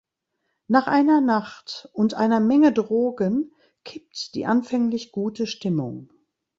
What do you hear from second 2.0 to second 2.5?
einer